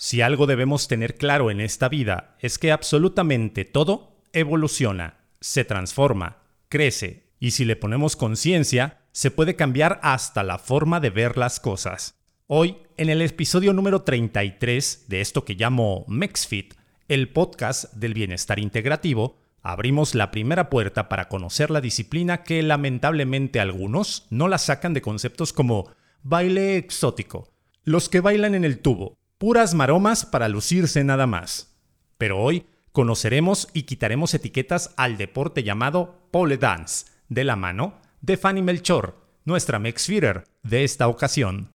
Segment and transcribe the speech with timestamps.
[0.00, 6.38] Si algo debemos tener claro en esta vida es que absolutamente todo evoluciona, se transforma,
[6.68, 11.58] crece, y si le ponemos conciencia, se puede cambiar hasta la forma de ver las
[11.58, 12.14] cosas.
[12.46, 16.74] Hoy, en el episodio número 33 de esto que llamo MexFit,
[17.08, 23.58] el podcast del bienestar integrativo, abrimos la primera puerta para conocer la disciplina que lamentablemente
[23.58, 25.90] algunos no la sacan de conceptos como
[26.22, 27.50] baile exótico,
[27.82, 31.76] los que bailan en el tubo, puras maromas para lucirse nada más.
[32.18, 38.36] Pero hoy conoceremos y quitaremos etiquetas al deporte llamado pole dance, de la mano de
[38.36, 41.70] Fanny Melchor, nuestra Mexfeeder de esta ocasión.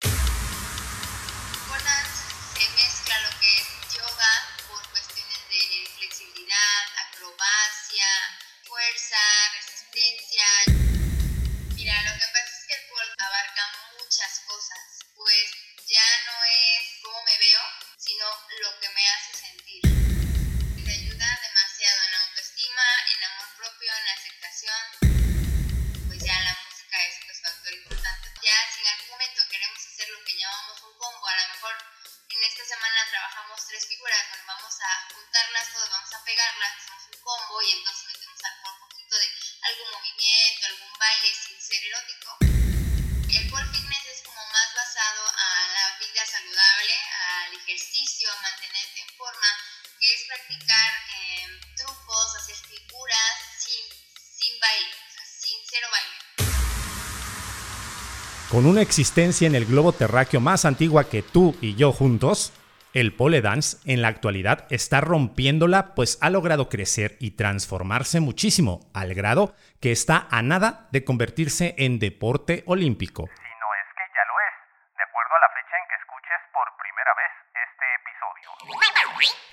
[58.81, 62.51] Una existencia en el globo terráqueo más antigua que tú y yo juntos,
[62.95, 68.81] el pole dance en la actualidad está rompiéndola pues ha logrado crecer y transformarse muchísimo,
[68.95, 73.25] al grado que está a nada de convertirse en deporte olímpico.
[73.25, 76.41] Si no es que ya lo es, de acuerdo a la fecha en que escuches
[76.55, 77.33] por primera vez
[77.69, 78.49] este episodio.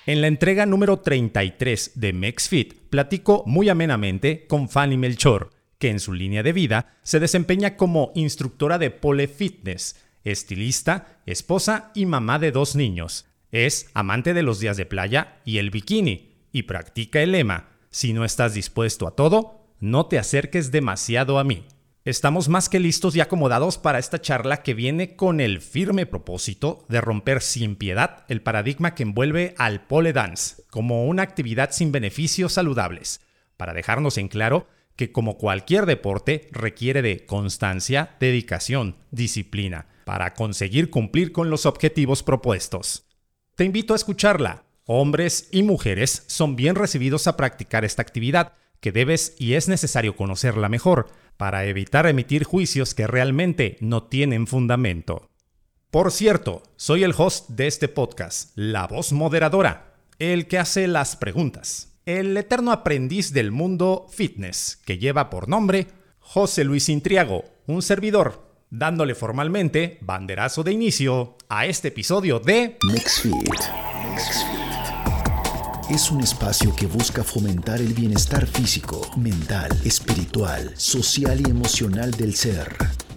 [0.06, 6.00] En la entrega número 33 de MexFit platico muy amenamente con Fanny Melchor, que en
[6.00, 12.38] su línea de vida se desempeña como instructora de pole fitness, estilista, esposa y mamá
[12.38, 13.26] de dos niños.
[13.50, 18.12] Es amante de los días de playa y el bikini y practica el lema, si
[18.12, 21.64] no estás dispuesto a todo, no te acerques demasiado a mí.
[22.04, 26.86] Estamos más que listos y acomodados para esta charla que viene con el firme propósito
[26.88, 31.92] de romper sin piedad el paradigma que envuelve al pole dance como una actividad sin
[31.92, 33.20] beneficios saludables,
[33.56, 40.90] para dejarnos en claro que como cualquier deporte requiere de constancia, dedicación, disciplina, para conseguir
[40.90, 43.06] cumplir con los objetivos propuestos.
[43.54, 44.64] Te invito a escucharla.
[44.86, 50.16] Hombres y mujeres son bien recibidos a practicar esta actividad, que debes y es necesario
[50.16, 55.30] conocerla mejor, para evitar emitir juicios que realmente no tienen fundamento.
[55.92, 61.14] Por cierto, soy el host de este podcast, la voz moderadora, el que hace las
[61.14, 65.88] preguntas el eterno aprendiz del mundo fitness, que lleva por nombre
[66.20, 73.60] José Luis Intriago, un servidor, dándole formalmente banderazo de inicio a este episodio de NextFit.
[75.90, 82.34] Es un espacio que busca fomentar el bienestar físico, mental, espiritual, social y emocional del
[82.34, 82.74] ser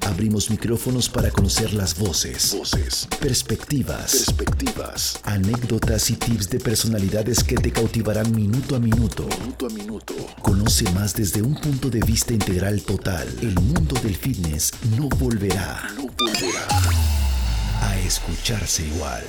[0.08, 7.56] Abrimos micrófonos para conocer las voces, voces, perspectivas, perspectivas, anécdotas y tips de personalidades que
[7.56, 9.28] te cautivarán minuto a minuto.
[9.40, 10.14] Minuto a minuto.
[10.42, 13.28] Conoce más desde un punto de vista integral total.
[13.42, 16.68] El mundo del fitness no volverá, no volverá
[17.82, 19.24] a escucharse igual.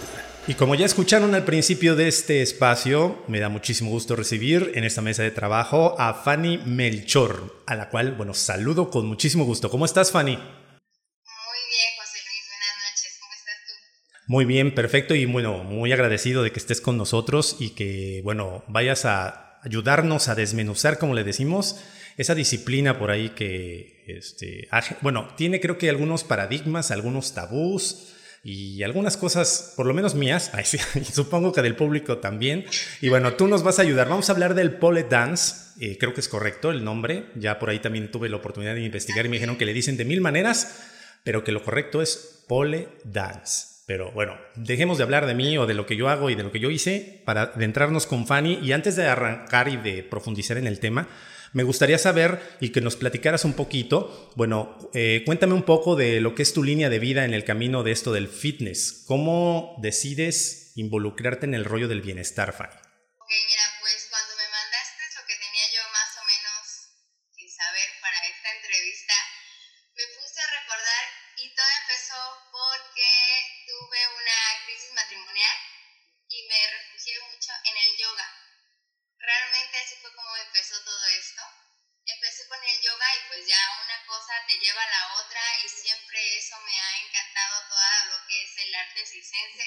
[0.49, 4.83] Y como ya escucharon al principio de este espacio, me da muchísimo gusto recibir en
[4.83, 9.71] esta mesa de trabajo a Fanny Melchor, a la cual, bueno, saludo con muchísimo gusto.
[9.71, 10.39] ¿Cómo estás, Fanny?
[14.27, 18.65] Muy bien, perfecto y bueno, muy agradecido de que estés con nosotros y que, bueno,
[18.69, 21.83] vayas a ayudarnos a desmenuzar, como le decimos,
[22.17, 24.69] esa disciplina por ahí que, este,
[25.01, 30.51] bueno, tiene creo que algunos paradigmas, algunos tabús y algunas cosas, por lo menos mías,
[31.13, 32.65] supongo que del público también.
[33.01, 34.09] Y bueno, tú nos vas a ayudar.
[34.09, 37.27] Vamos a hablar del pole dance, eh, creo que es correcto el nombre.
[37.37, 39.97] Ya por ahí también tuve la oportunidad de investigar y me dijeron que le dicen
[39.97, 40.81] de mil maneras,
[41.25, 43.72] pero que lo correcto es pole dance.
[43.87, 46.43] Pero bueno, dejemos de hablar de mí o de lo que yo hago y de
[46.43, 48.59] lo que yo hice para adentrarnos con Fanny.
[48.63, 51.09] Y antes de arrancar y de profundizar en el tema,
[51.53, 56.21] me gustaría saber y que nos platicaras un poquito, bueno, eh, cuéntame un poco de
[56.21, 59.05] lo que es tu línea de vida en el camino de esto del fitness.
[59.07, 62.73] ¿Cómo decides involucrarte en el rollo del bienestar, Fanny?
[63.33, 63.72] y todo
[89.13, 89.67] circense.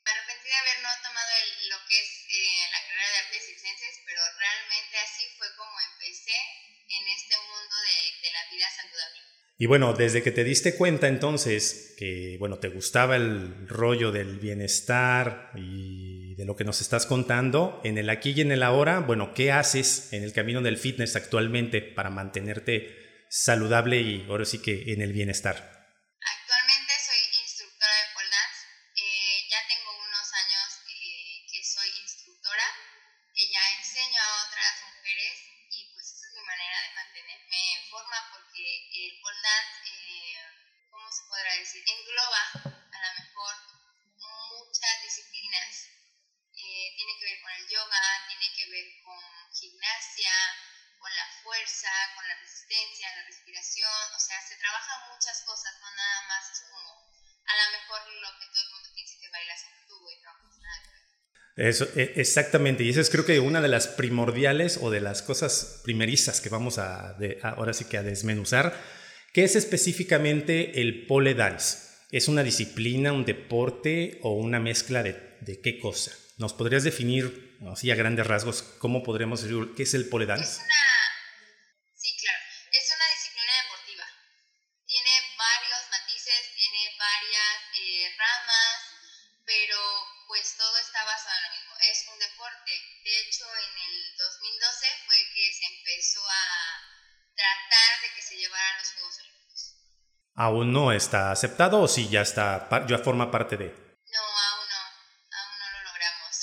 [0.00, 1.32] Me arrepentí de haber no tomado
[1.68, 6.38] lo que es eh, la carrera de artes circenses, pero realmente así fue como empecé
[6.88, 9.20] en este mundo de, de la vida saludable.
[9.60, 14.38] Y bueno, desde que te diste cuenta entonces que, bueno, te gustaba el rollo del
[14.38, 19.00] bienestar y de lo que nos estás contando, en el aquí y en el ahora,
[19.00, 24.62] bueno, ¿qué haces en el camino del fitness actualmente para mantenerte saludable y ahora sí
[24.62, 25.77] que en el bienestar?
[61.58, 65.22] Eso, e- exactamente, y esa es creo que una de las primordiales o de las
[65.22, 68.72] cosas primerizas que vamos a, de- ahora sí que a desmenuzar,
[69.32, 71.78] que es específicamente el pole dance.
[72.12, 76.12] ¿Es una disciplina, un deporte o una mezcla de, de qué cosa?
[76.38, 80.60] ¿Nos podrías definir, así a grandes rasgos, cómo podríamos decir qué es el pole dance?
[100.48, 103.66] ¿Aún no está aceptado o si ya, está, ya forma parte de?
[103.66, 104.80] No, aún no,
[105.36, 106.34] aún no lo logramos.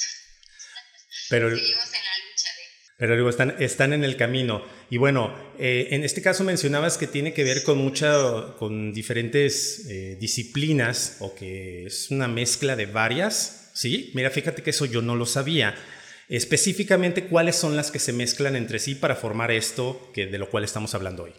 [1.31, 2.95] Pero, Seguimos en la lucha de...
[2.99, 4.63] Pero digo, están, están en el camino.
[4.91, 9.87] Y bueno, eh, en este caso mencionabas que tiene que ver con mucha, con diferentes
[9.89, 13.71] eh, disciplinas o que es una mezcla de varias.
[13.73, 15.73] Sí, mira, fíjate que eso yo no lo sabía.
[16.29, 20.47] Específicamente, ¿cuáles son las que se mezclan entre sí para formar esto que, de lo
[20.51, 21.33] cual estamos hablando hoy?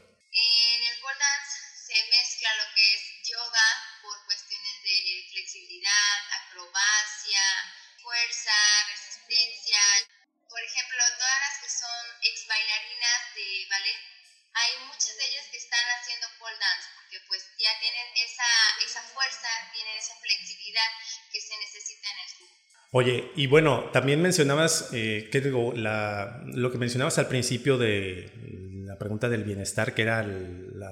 [22.98, 25.75] Oye, y bueno, también mencionabas, eh, ¿qué digo?
[25.75, 28.31] Lo que mencionabas al principio de
[28.87, 30.82] la pregunta del bienestar, que era el,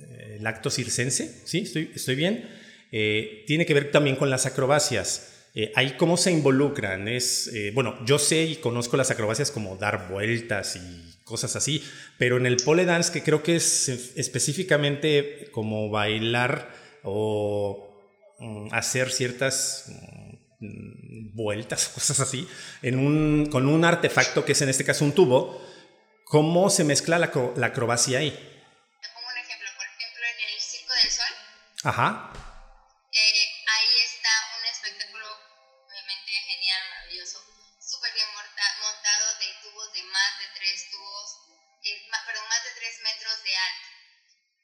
[0.00, 1.58] eh, acto circense, ¿sí?
[1.94, 2.48] ¿Estoy, bien?
[2.90, 5.50] Eh, tiene que ver también con las acrobacias.
[5.74, 7.06] Ahí cómo se involucran.
[7.06, 11.84] Es, bueno, yo sé y conozco las acrobacias como dar vueltas y cosas así,
[12.16, 16.70] pero en el pole dance, que creo que es específicamente como bailar
[17.02, 19.92] o mm, hacer ciertas
[20.58, 22.48] vueltas, cosas así,
[22.82, 25.60] en un, con un artefacto que es en este caso un tubo,
[26.24, 28.30] ¿cómo se mezcla la, la acrobacia ahí?
[28.30, 31.34] Te pongo un ejemplo, por ejemplo en el Circo del Sol,
[31.84, 32.32] Ajá,
[33.12, 35.26] Eh, ahí está un espectáculo
[35.88, 37.38] obviamente genial, maravilloso,
[37.80, 41.28] súper bien montado de tubos de más de tres tubos,
[41.84, 43.88] eh, ma- perdón, más de tres metros de alto,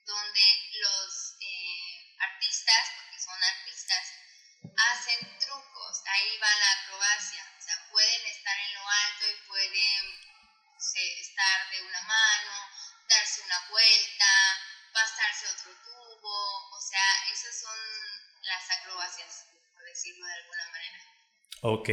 [0.09, 0.45] donde
[0.83, 4.05] los eh, artistas, porque son artistas,
[21.63, 21.89] ok.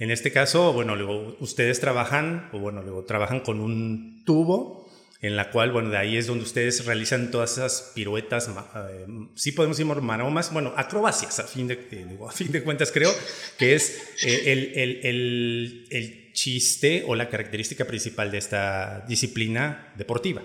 [0.00, 4.90] En este caso, bueno, luego ustedes trabajan, o bueno, luego trabajan con un tubo
[5.22, 9.52] en la cual, bueno, de ahí es donde ustedes realizan todas esas piruetas, eh, sí
[9.52, 13.12] podemos decir maromas, bueno, acrobacias, a fin de, eh, a fin de cuentas creo,
[13.58, 19.92] que es eh, el, el- el- el chiste o la característica principal de esta disciplina
[19.98, 20.40] deportiva.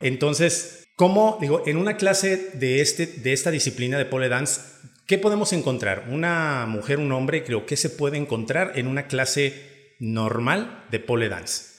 [0.00, 4.62] Entonces, ¿cómo, digo, en una clase de, este, de esta disciplina de pole dance,
[5.06, 6.06] qué podemos encontrar?
[6.10, 7.44] ¿Una mujer, un hombre?
[7.44, 11.73] Creo que se puede encontrar en una clase normal de pole dance.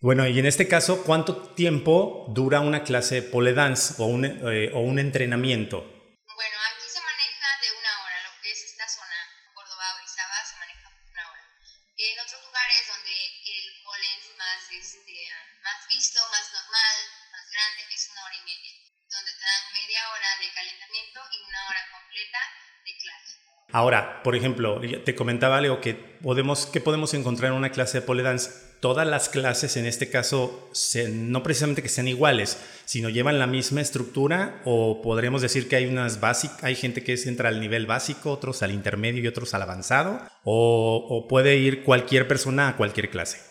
[0.00, 4.24] Bueno, y en este caso, ¿cuánto tiempo dura una clase de pole dance o un,
[4.24, 5.84] eh, o un entrenamiento?
[5.84, 9.12] Bueno, aquí se maneja de una hora, lo que es esta zona,
[9.52, 11.44] Córdoba, Orizaba, se maneja una hora.
[12.00, 15.20] Eh, el polen más, este,
[15.60, 16.96] más visto, más normal,
[17.36, 18.72] más grande, es una hora y media,
[19.04, 22.40] donde te dan media hora de calentamiento y una hora completa
[22.88, 23.36] de clase.
[23.68, 28.06] Ahora, por ejemplo, te comentaba algo que podemos, que podemos encontrar en una clase de
[28.08, 28.69] pole dance.
[28.80, 30.70] Todas las clases, en este caso,
[31.12, 35.84] no precisamente que sean iguales, sino llevan la misma estructura o podremos decir que hay
[35.84, 39.62] unas básicas, hay gente que entra al nivel básico, otros al intermedio y otros al
[39.62, 43.49] avanzado, o, o puede ir cualquier persona a cualquier clase.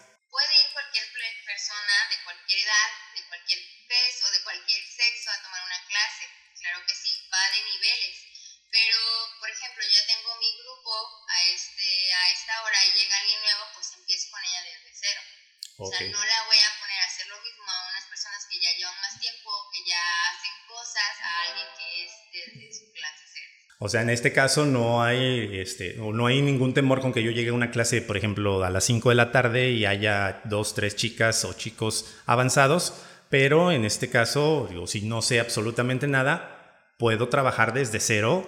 [23.81, 27.31] O sea, en este caso no hay, este, no hay ningún temor con que yo
[27.31, 30.75] llegue a una clase, por ejemplo, a las 5 de la tarde y haya dos,
[30.75, 32.93] tres chicas o chicos avanzados,
[33.29, 38.45] pero en este caso, digo, si no sé absolutamente nada, puedo trabajar desde cero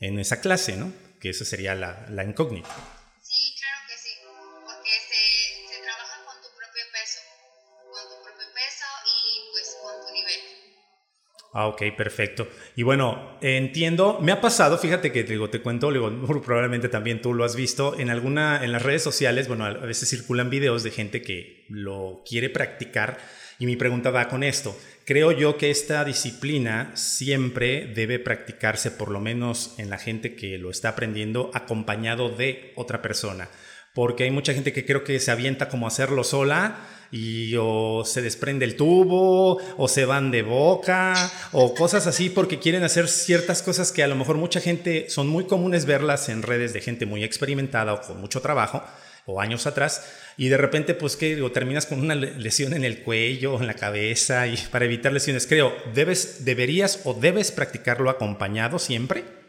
[0.00, 0.92] en esa clase, ¿no?
[1.20, 2.70] Que esa sería la, la incógnita.
[11.54, 12.48] Ah, ok, perfecto.
[12.76, 16.10] Y bueno, entiendo, me ha pasado, fíjate que digo, te cuento, digo,
[16.44, 20.08] probablemente también tú lo has visto, en alguna, en las redes sociales, bueno, a veces
[20.08, 23.18] circulan videos de gente que lo quiere practicar
[23.58, 24.74] y mi pregunta va con esto.
[25.04, 30.56] Creo yo que esta disciplina siempre debe practicarse, por lo menos en la gente que
[30.56, 33.50] lo está aprendiendo, acompañado de otra persona.
[33.94, 36.78] Porque hay mucha gente que creo que se avienta como hacerlo sola
[37.10, 42.58] y o se desprende el tubo o se van de boca o cosas así porque
[42.58, 46.42] quieren hacer ciertas cosas que a lo mejor mucha gente son muy comunes verlas en
[46.42, 48.82] redes de gente muy experimentada o con mucho trabajo
[49.26, 50.04] o años atrás,
[50.36, 53.74] y de repente, pues que digo, terminas con una lesión en el cuello, en la
[53.74, 59.41] cabeza, y para evitar lesiones, creo, debes, deberías o debes practicarlo acompañado siempre.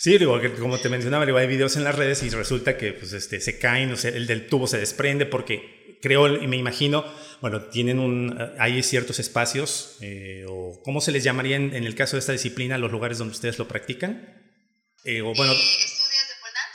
[0.00, 3.38] Sí, digo, como te mencionaba, hay videos en las redes y resulta que pues, este,
[3.38, 7.04] se caen, o sea, el del tubo se desprende porque creo y me imagino,
[7.42, 11.94] bueno, tienen un, eh, hay ciertos espacios, eh, o ¿cómo se les llamaría en, el
[11.94, 14.42] caso de esta disciplina los lugares donde ustedes lo practican?
[15.04, 15.52] Eh, o, bueno,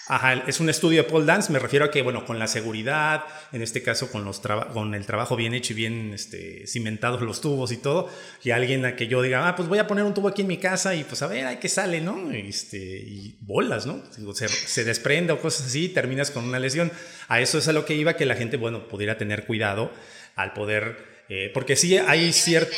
[0.08, 3.24] Ajá, es un estudio de pole dance, me refiero a que, bueno, con la seguridad,
[3.52, 4.40] en este caso con, los
[4.72, 8.12] con el trabajo bien hecho y bien este, cimentados los tubos y todo,
[8.44, 10.48] y alguien a que yo diga, ah, pues voy a poner un tubo aquí en
[10.48, 12.30] mi casa y pues a ver, hay que sale, ¿no?
[12.32, 14.04] Este, y bolas, ¿no?
[14.36, 16.92] Se, se desprende o cosas así, terminas con una lesión.
[17.28, 19.92] A eso es a lo que iba, que la gente, bueno, pudiera tener cuidado
[20.36, 22.76] al poder, eh, porque sí hay cierto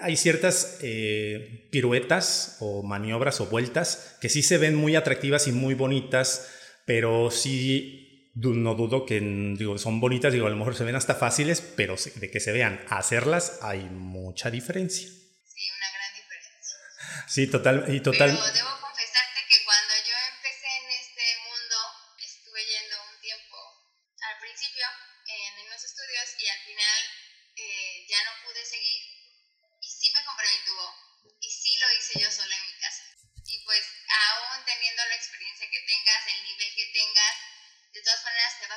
[0.00, 5.52] hay, ciertas eh, piruetas o maniobras o vueltas que sí se ven muy atractivas y
[5.52, 6.50] muy bonitas,
[6.86, 11.14] pero sí no dudo que digo, son bonitas, digo, a lo mejor se ven hasta
[11.14, 15.08] fáciles, pero de que se vean hacerlas hay mucha diferencia.
[15.08, 16.76] Sí, una gran diferencia.
[17.28, 18.30] Sí, total, y total.
[18.30, 18.68] Pero debo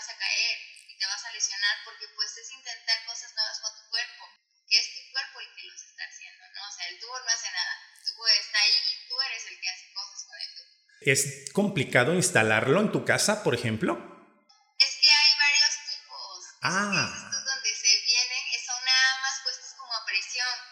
[0.04, 0.58] vas a caer
[0.90, 4.24] y te vas a lesionar porque pues es intentar cosas nuevas con tu cuerpo,
[4.68, 6.68] que es tu cuerpo el que los está haciendo, ¿no?
[6.68, 9.60] O sea, el tubo no hace nada, el tubo está ahí y tú eres el
[9.62, 10.72] que hace cosas con el tubo.
[11.00, 13.96] ¿Es complicado instalarlo en tu casa, por ejemplo?
[14.78, 16.44] Es que hay varios tipos.
[16.64, 17.30] Ah.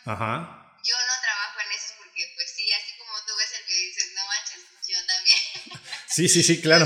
[0.03, 0.75] Ajá.
[0.83, 4.11] Yo no trabajo en eso porque, pues sí, así como tú ves el que dices,
[4.13, 5.38] no manches, yo también.
[6.09, 6.85] Sí, sí, sí, claro.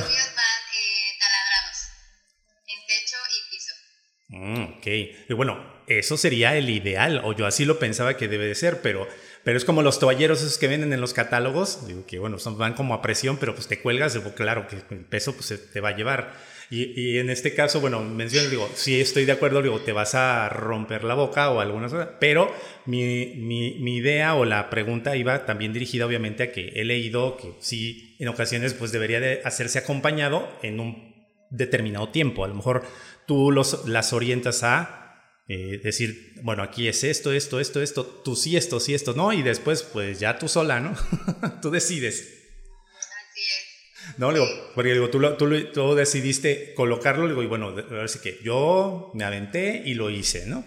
[4.94, 8.82] Y bueno, eso sería el ideal, o yo así lo pensaba que debe de ser,
[8.82, 9.08] pero,
[9.44, 12.58] pero es como los toalleros esos que venden en los catálogos, digo que bueno, son,
[12.58, 15.90] van como a presión, pero pues te cuelgas, claro que el peso pues te va
[15.90, 16.56] a llevar.
[16.72, 20.50] Y, en este caso, bueno, menciono, digo, sí estoy de acuerdo, digo, te vas a
[20.50, 22.52] romper la boca o algunas cosas, pero
[22.88, 27.38] mi, mi, mi, idea o la pregunta iba también dirigida obviamente a que he leído
[27.38, 31.16] que sí, en ocasiones pues debería de hacerse acompañado en un
[31.52, 32.44] determinado tiempo.
[32.44, 32.84] A lo mejor
[33.28, 35.02] tú los, las orientas a
[35.48, 39.32] eh, decir, bueno, aquí es esto, esto, esto, esto, tú sí, esto, sí, esto, no,
[39.34, 40.96] y después pues ya tú sola, ¿no?
[41.62, 42.22] tú decides.
[42.22, 44.18] Así es.
[44.18, 48.08] No, digo, porque digo, tú, lo- tú, lo- tú decidiste colocarlo, digo, y bueno, ahora
[48.08, 50.64] sí que yo me aventé y lo hice, ¿no?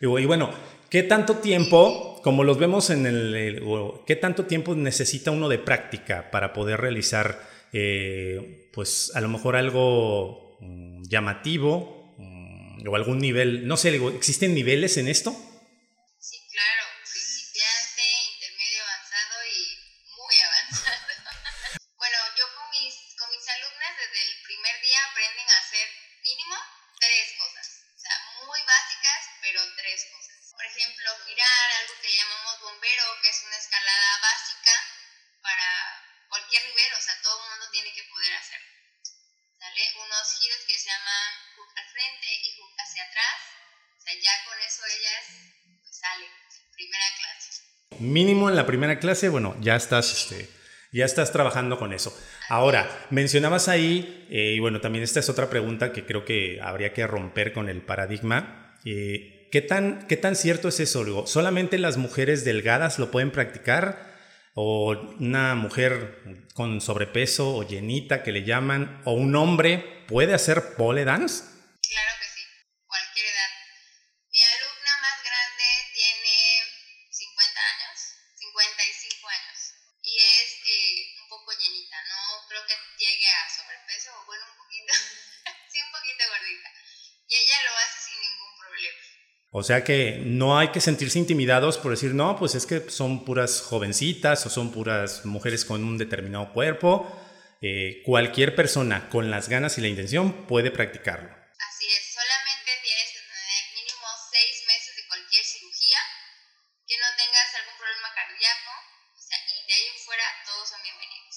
[0.00, 0.50] Digo, y bueno,
[0.90, 3.62] ¿qué tanto tiempo, como los vemos en el,
[4.06, 7.40] qué tanto tiempo necesita uno de práctica para poder realizar,
[7.72, 11.95] eh, pues a lo mejor algo mm, llamativo
[12.88, 15.36] o algún nivel, no sé, digo, ¿existen niveles en esto?
[48.06, 50.48] Mínimo en la primera clase, bueno, ya estás, este,
[50.92, 52.16] ya estás trabajando con eso.
[52.48, 56.92] Ahora, mencionabas ahí, eh, y bueno, también esta es otra pregunta que creo que habría
[56.92, 58.76] que romper con el paradigma.
[58.84, 61.26] eh, ¿qué, tan, ¿Qué tan cierto es eso?
[61.26, 64.14] ¿Solamente las mujeres delgadas lo pueden practicar?
[64.54, 66.22] ¿O una mujer
[66.54, 69.02] con sobrepeso o llenita que le llaman?
[69.04, 71.55] ¿O un hombre puede hacer pole dance?
[89.58, 93.24] O sea que no hay que sentirse intimidados por decir, no, pues es que son
[93.24, 97.08] puras jovencitas o son puras mujeres con un determinado cuerpo.
[97.62, 101.30] Eh, cualquier persona con las ganas y la intención puede practicarlo.
[101.32, 106.00] Así es, solamente tienes que tener mínimo 6 meses de cualquier cirugía,
[106.86, 108.72] que no tengas algún problema cardíaco,
[109.16, 111.36] o sea, y de ahí en fuera todos son bienvenidos.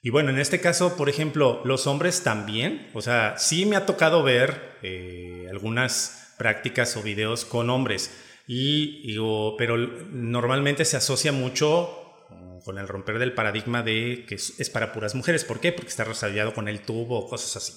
[0.00, 2.92] Y bueno, en este caso, por ejemplo, los hombres también.
[2.94, 8.10] O sea, sí me ha tocado ver eh, algunas prácticas o videos con hombres.
[8.46, 11.98] Y digo, pero normalmente se asocia mucho
[12.64, 15.44] con el romper del paradigma de que es, para puras mujeres.
[15.44, 15.72] ¿Por qué?
[15.72, 17.72] Porque está desarrollado con el tubo o cosas así.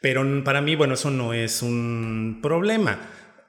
[0.00, 2.98] Pero para mí, bueno, eso no es un problema.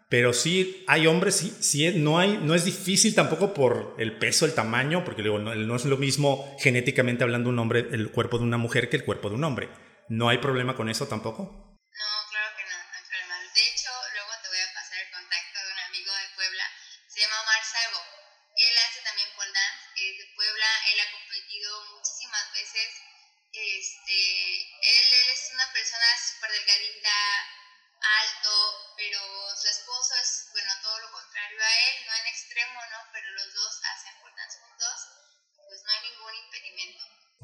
[0.09, 4.45] Pero sí hay hombres, sí, sí no, hay, no es difícil tampoco por el peso,
[4.45, 8.43] el tamaño, porque digo, no es lo mismo genéticamente hablando un hombre, el cuerpo de
[8.43, 9.69] una mujer que el cuerpo de un hombre.
[10.09, 11.70] ¿No hay problema con eso tampoco?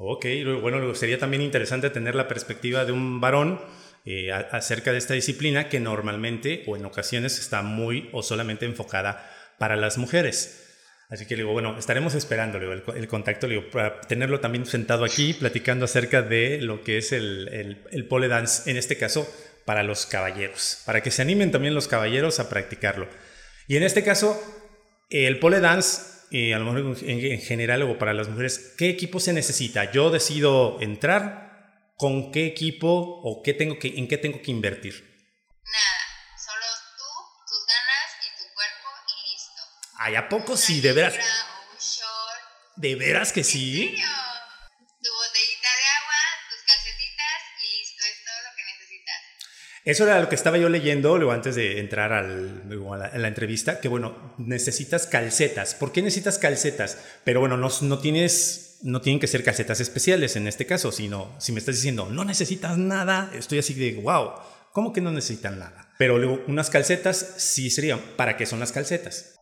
[0.00, 0.26] Ok,
[0.62, 3.60] bueno, sería también interesante tener la perspectiva de un varón
[4.04, 9.28] eh, acerca de esta disciplina que normalmente o en ocasiones está muy o solamente enfocada
[9.58, 10.64] para las mujeres.
[11.10, 14.66] Así que le digo, bueno, estaremos esperando el, co- el contacto, digo, para tenerlo también
[14.66, 19.28] sentado aquí, platicando acerca de lo que es el, el pole dance, en este caso,
[19.64, 23.08] para los caballeros, para que se animen también los caballeros a practicarlo.
[23.66, 24.40] Y en este caso,
[25.10, 28.88] el pole dance, eh, a lo mejor en, en general o para las mujeres, ¿qué
[28.88, 29.90] equipo se necesita?
[29.92, 32.88] Yo decido entrar, ¿con qué equipo
[33.22, 34.94] o qué tengo que, en qué tengo que invertir?
[35.64, 37.04] Nada, solo tú,
[37.46, 39.62] tus ganas y tu cuerpo y listo.
[39.98, 40.80] Ay, ¿a poco Una sí?
[40.80, 41.14] ¿De veras?
[41.14, 42.76] libra o un short.
[42.76, 43.88] ¿De veras que ¿En sí?
[43.88, 44.04] serio?
[49.88, 53.28] Eso era lo que estaba yo leyendo luego antes de entrar al, a, la, la
[53.28, 55.74] entrevista, que bueno, necesitas calcetas.
[55.74, 56.98] ¿Por qué necesitas calcetas?
[57.24, 61.34] Pero bueno, no, no tienes, no tienen que ser calcetas especiales en este caso, sino
[61.38, 64.32] si me estás diciendo, no necesitas nada, estoy así de, wow,
[64.72, 65.94] ¿cómo que no necesitan nada?
[65.96, 69.37] Pero luego unas calcetas sí serían, ¿para qué son las calcetas?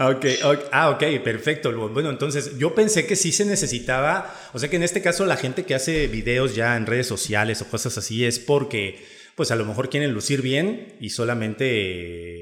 [0.00, 1.72] Ok, ok, ah, ok, perfecto.
[1.88, 5.36] Bueno, entonces yo pensé que sí se necesitaba, o sea que en este caso la
[5.36, 9.56] gente que hace videos ya en redes sociales o cosas así es porque pues a
[9.56, 11.64] lo mejor quieren lucir bien y solamente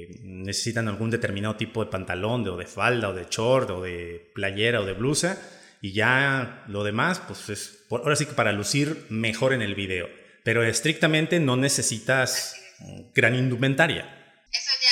[0.02, 3.82] eh, necesitan algún determinado tipo de pantalón, de, o de falda, o de short, o
[3.82, 5.38] de playera, o de blusa,
[5.82, 9.74] y ya lo demás, pues es por- ahora sí que para lucir mejor en el
[9.74, 10.08] video.
[10.42, 14.12] Pero estrictamente no necesitas mm, gran indumentaria.
[14.52, 14.85] Eso ya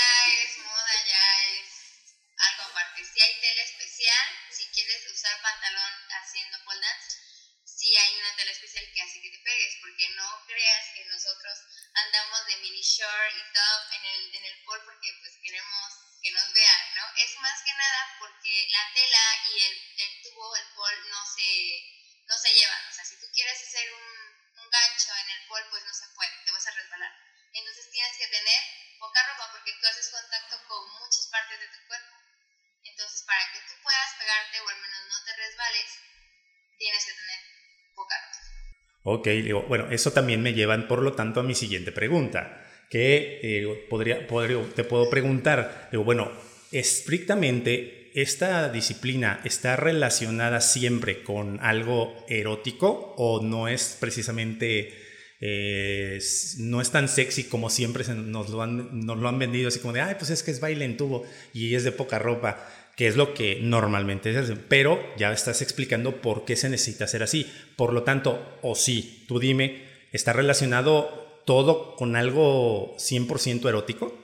[39.24, 43.40] Ok, digo, bueno, eso también me llevan, por lo tanto, a mi siguiente pregunta, que
[43.42, 44.26] eh, podría,
[44.74, 46.30] te puedo preguntar, digo, bueno,
[46.70, 54.92] estrictamente, ¿esta disciplina está relacionada siempre con algo erótico o no es precisamente
[55.40, 56.20] eh,
[56.58, 59.94] no es tan sexy como siempre nos lo, han, nos lo han vendido, así como
[59.94, 63.06] de, ay, pues es que es baile en tubo y es de poca ropa, que
[63.06, 64.56] es lo que normalmente se hace.
[64.56, 67.50] Pero ya estás explicando por qué se necesita hacer así.
[67.76, 74.23] Por lo tanto, o sí, tú dime, ¿está relacionado todo con algo 100% erótico?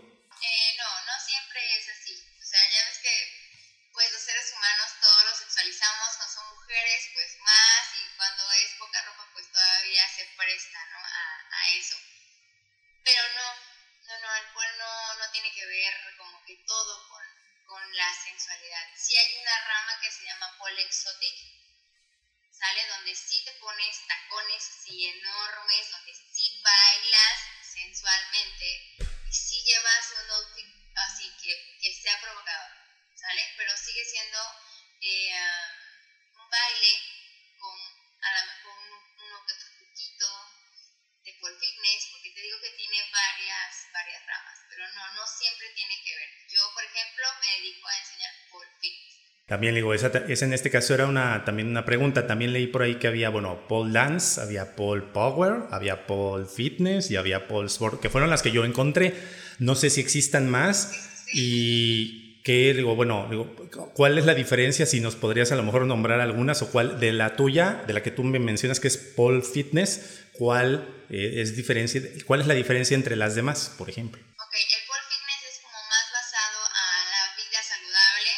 [49.71, 52.27] También digo, esa, esa en este caso era una, también una pregunta.
[52.27, 57.09] También leí por ahí que había, bueno, pole dance, había pole power, había pole fitness
[57.13, 59.15] y había pole sport, que fueron las que yo encontré.
[59.61, 63.55] No sé si existan más y que digo, bueno, digo,
[63.95, 64.87] ¿cuál es la diferencia?
[64.87, 68.03] Si nos podrías a lo mejor nombrar algunas o cuál de la tuya, de la
[68.03, 72.03] que tú me mencionas que es pole fitness, ¿cuál eh, es diferencia?
[72.27, 74.21] ¿Cuál es la diferencia entre las demás, por ejemplo?
[74.21, 78.31] El pole fitness es como más basado a la vida saludable,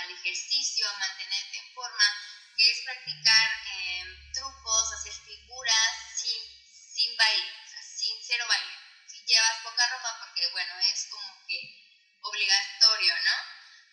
[0.00, 2.04] al ejercicio, a mantenerte en forma,
[2.56, 6.40] que es practicar eh, trucos, hacer figuras sin,
[6.72, 8.74] sin baile, o sea, sin cero baile.
[9.06, 11.58] Si llevas poca ropa, porque bueno, es como que
[12.22, 13.36] obligatorio, ¿no?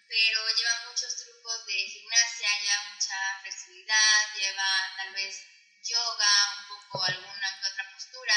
[0.07, 5.43] Pero lleva muchos trucos de gimnasia, lleva mucha flexibilidad, lleva tal vez
[5.83, 8.35] yoga, un poco alguna que otra postura.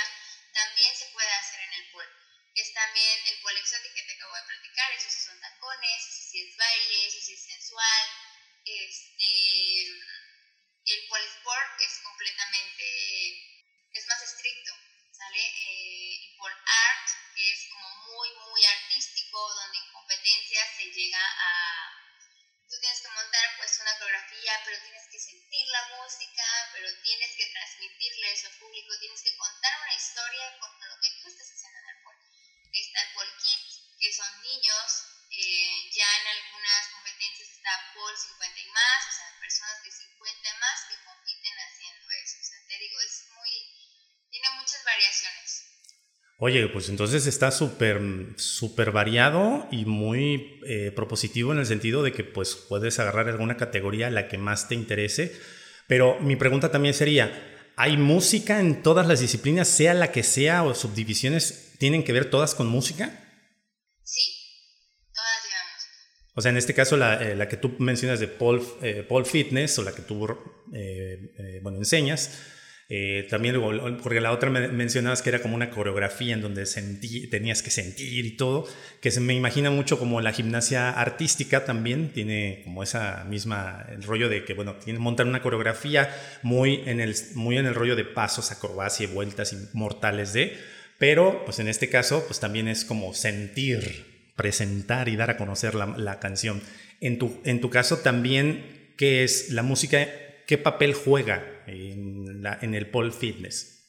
[0.52, 1.90] También se puede hacer en el
[2.54, 6.19] que es también el pole exótico que te acabo de platicar, eso sí son tacones,
[8.64, 9.09] eso sí
[46.42, 48.00] Oye, pues entonces está súper
[48.36, 53.58] súper variado y muy eh, propositivo en el sentido de que pues puedes agarrar alguna
[53.58, 55.36] categoría la que más te interese.
[55.86, 60.62] Pero mi pregunta también sería, ¿hay música en todas las disciplinas, sea la que sea
[60.62, 63.22] o subdivisiones, tienen que ver todas con música?
[64.02, 64.22] Sí,
[65.12, 66.32] todas llevan música.
[66.36, 69.26] O sea, en este caso la, eh, la que tú mencionas de pole, eh, pole
[69.26, 70.26] fitness o la que tú
[70.72, 72.40] eh, bueno, enseñas,
[72.92, 73.54] eh, también,
[74.02, 77.70] porque la otra me mencionabas que era como una coreografía en donde sentí, tenías que
[77.70, 78.66] sentir y todo,
[79.00, 84.02] que se me imagina mucho como la gimnasia artística también, tiene como esa misma, el
[84.02, 87.94] rollo de que, bueno, tiene, montar una coreografía muy en, el, muy en el rollo
[87.94, 90.58] de pasos, acrobacia y vueltas mortales de,
[90.98, 95.76] pero pues en este caso pues también es como sentir, presentar y dar a conocer
[95.76, 96.60] la, la canción.
[97.00, 100.08] En tu, en tu caso también, ¿qué es la música?
[100.50, 103.79] ¿Qué papel juega en, la, en el pole fitness?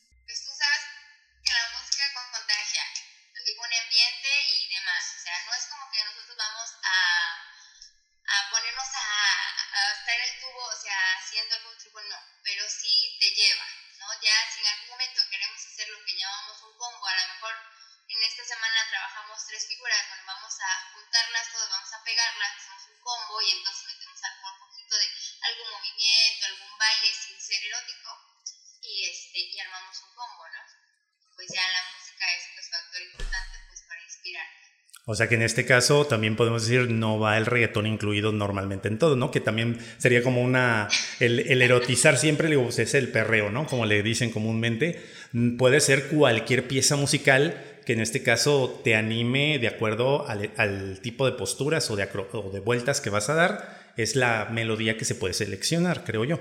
[35.12, 38.88] O sea que en este caso también podemos decir no va el reggaetón incluido normalmente
[38.88, 39.30] en todo, ¿no?
[39.30, 40.88] Que también sería como una,
[41.20, 43.66] el, erotizar siempre, digo, pues es el perreo, ¿no?
[43.66, 45.02] Como le dicen comúnmente.
[45.34, 51.02] Mm, Puede ser cualquier pieza musical que en este caso te anime de acuerdo al,
[51.02, 53.92] tipo de posturas o de vueltas que vas a dar.
[53.98, 56.40] Es la melodía que se puede seleccionar, creo yo.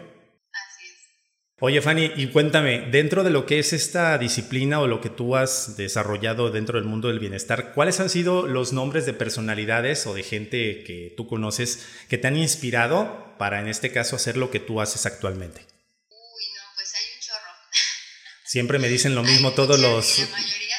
[1.62, 5.36] Oye, Fanny, y cuéntame, dentro de lo que es esta disciplina o lo que tú
[5.36, 10.14] has desarrollado dentro del mundo del bienestar, ¿cuáles han sido los nombres de personalidades o
[10.14, 14.50] de gente que tú conoces que te han inspirado para, en este caso, hacer lo
[14.50, 15.60] que tú haces actualmente?
[16.08, 17.52] Uy, no, pues hay un chorro.
[18.42, 20.18] Siempre me dicen lo mismo todos los...
[20.18, 20.69] La mayoría.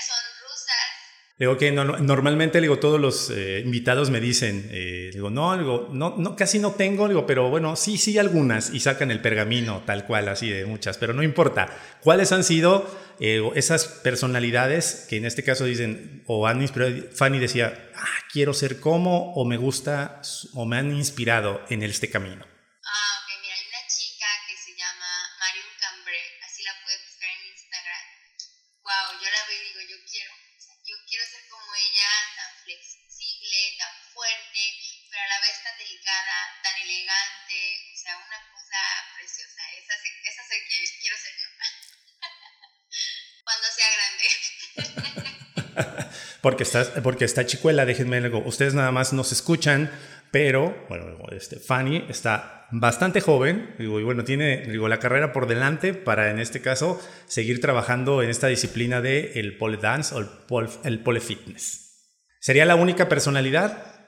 [1.39, 5.89] Digo que no- normalmente digo, todos los eh, invitados me dicen, eh, digo, no, digo,
[5.91, 9.81] no, no, casi no tengo, digo, pero bueno, sí, sí, algunas, y sacan el pergamino,
[9.85, 11.75] tal cual, así de muchas, pero no importa.
[12.01, 12.85] ¿Cuáles han sido
[13.19, 18.53] eh, esas personalidades que en este caso dicen, o han inspirado, Fanny decía, ah, quiero
[18.53, 20.21] ser como, o me gusta,
[20.53, 22.50] o me han inspirado en este camino?
[46.41, 48.27] Porque está, porque está chicuela, déjenme.
[48.45, 49.91] Ustedes nada más nos escuchan,
[50.31, 56.31] pero, bueno, este, Fanny está bastante joven, y bueno, tiene la carrera por delante para,
[56.31, 60.19] en este caso, seguir trabajando en esta disciplina de el pole dance o
[60.83, 61.81] el pole fitness.
[62.39, 64.00] ¿Sería la única personalidad?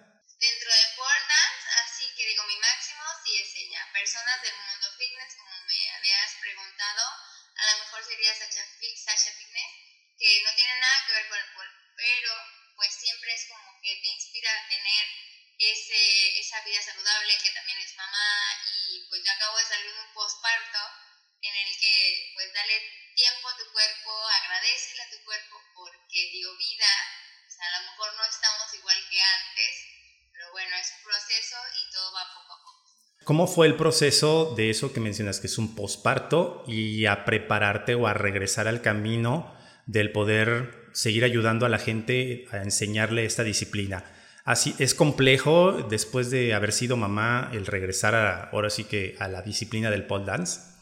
[33.54, 38.08] Fue el proceso de eso que mencionas, que es un posparto, y a prepararte o
[38.08, 39.54] a regresar al camino
[39.86, 44.04] del poder seguir ayudando a la gente a enseñarle esta disciplina?
[44.46, 49.28] Así, ¿Es complejo después de haber sido mamá el regresar a, ahora sí que a
[49.28, 50.73] la disciplina del pole dance?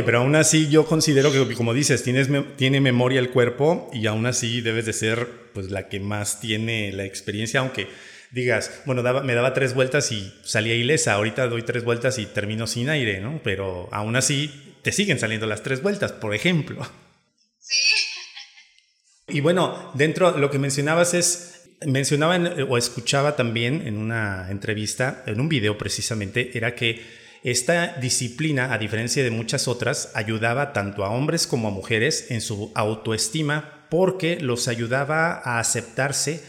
[0.00, 3.90] Oye, pero aún así yo considero que, como dices, tienes, me- tiene memoria el cuerpo
[3.92, 7.86] y aún así debes de ser pues la que más tiene la experiencia, aunque
[8.30, 12.24] digas, bueno, daba- me daba tres vueltas y salía ilesa, ahorita doy tres vueltas y
[12.24, 13.42] termino sin aire, ¿no?
[13.44, 16.82] Pero aún así te siguen saliendo las tres vueltas, por ejemplo.
[17.58, 17.74] Sí.
[19.28, 25.40] Y bueno, dentro lo que mencionabas es, mencionaban o escuchaba también en una entrevista, en
[25.42, 31.10] un video precisamente, era que esta disciplina, a diferencia de muchas otras, ayudaba tanto a
[31.10, 36.42] hombres como a mujeres en su autoestima porque los ayudaba a aceptarse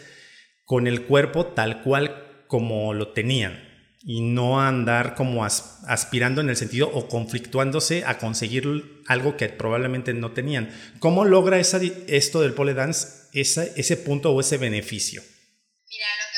[0.65, 3.67] con el cuerpo tal cual como lo tenían
[4.03, 9.47] y no andar como as- aspirando en el sentido o conflictuándose a conseguir algo que
[9.49, 10.69] probablemente no tenían.
[10.99, 15.21] ¿Cómo logra esa esto del pole dance ese punto o ese beneficio?
[15.21, 16.30] Mira, lo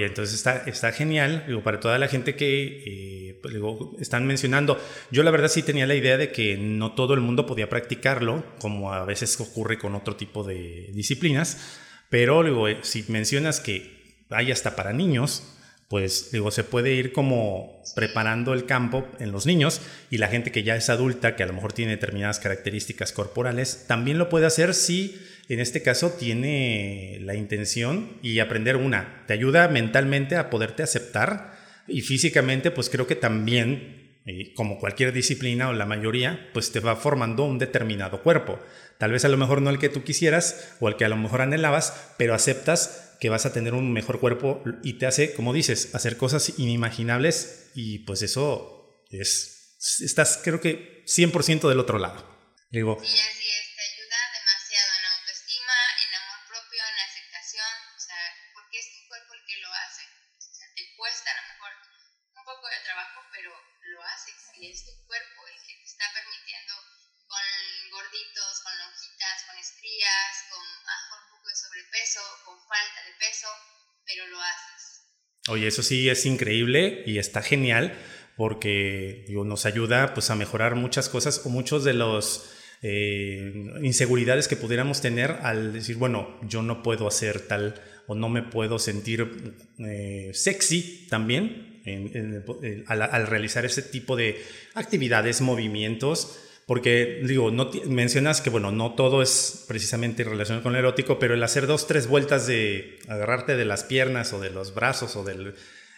[0.00, 4.80] Oye, entonces está, genial, digo, para toda la gente que eh, pues, digo, están mencionando.
[5.10, 8.42] Yo la verdad sí tenía la idea de que no todo el mundo podía practicarlo,
[8.60, 11.76] como a veces ocurre con otro tipo de disciplinas,
[12.08, 15.42] pero digo, eh, si mencionas que hay hasta para niños,
[15.90, 20.50] pues digo, se puede ir como preparando el campo en los niños y la gente
[20.50, 24.46] que ya es adulta, que a lo mejor tiene determinadas características corporales, también lo puede
[24.46, 25.20] hacer si
[25.54, 31.58] en este caso tiene la intención y aprender una, te ayuda mentalmente a poderte aceptar
[31.88, 36.80] y físicamente pues creo que también, eh, como cualquier disciplina o la mayoría, pues te
[36.80, 38.60] va formando un determinado cuerpo.
[38.98, 41.16] Tal vez a lo mejor no el que tú quisieras o el que a lo
[41.16, 45.52] mejor anhelabas, pero aceptas que vas a tener un mejor cuerpo y te hace, como
[45.52, 52.24] dices, hacer cosas inimaginables y pues eso es, estás creo que 100% del otro lado.
[52.70, 53.69] Digo, sí, así es,
[75.60, 77.92] Oye, eso sí es increíble y está genial
[78.34, 84.56] porque nos ayuda pues, a mejorar muchas cosas o muchos de los eh, inseguridades que
[84.56, 87.74] pudiéramos tener al decir, bueno, yo no puedo hacer tal
[88.06, 91.82] o no me puedo sentir eh, sexy también
[92.86, 94.40] al realizar ese tipo de
[94.72, 96.38] actividades, movimientos
[96.70, 101.34] porque digo, no mencionas que bueno, no todo es precisamente relacionado con el erótico, pero
[101.34, 105.24] el hacer dos, tres vueltas de agarrarte de las piernas o de los brazos o
[105.24, 105.56] del...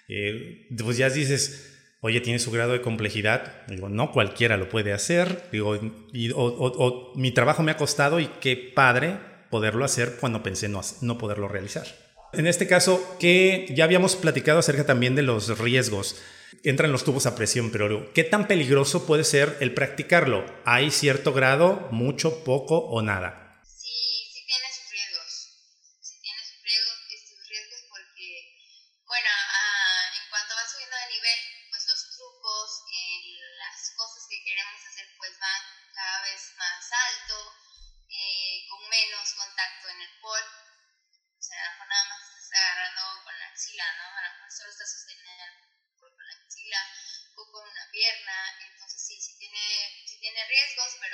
[0.09, 3.67] Eh, pues ya dices, oye, tiene su grado de complejidad.
[3.69, 5.43] Digo, no cualquiera lo puede hacer.
[5.53, 5.79] Digo,
[6.11, 9.19] y, o, mi trabajo me ha costado y qué padre
[9.51, 11.87] poderlo hacer cuando pensé no, no poderlo realizar.
[12.33, 16.17] En este caso, que ya habíamos platicado acerca también de los riesgos
[16.65, 20.45] entran los tubos a presión, pero ¿qué tan peligroso puede ser el practicarlo?
[20.65, 23.42] ¿Hay cierto grado, mucho, poco o nada?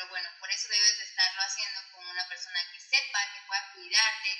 [0.08, 3.60] Pero bueno, por eso debes de estarlo haciendo con una persona que sepa, que pueda
[3.76, 4.30] cuidarte,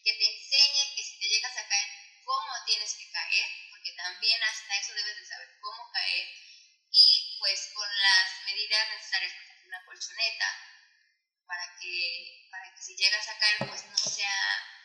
[0.00, 1.88] que te enseñe que si te llegas a caer,
[2.24, 6.26] cómo tienes que caer, porque también hasta eso debes de saber cómo caer,
[6.88, 9.32] y pues con las medidas necesarias,
[9.68, 10.48] una colchoneta,
[11.44, 14.32] para que, para que si llegas a caer, pues no sea